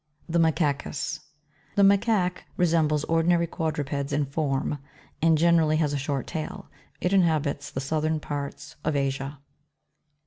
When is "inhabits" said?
7.13-7.69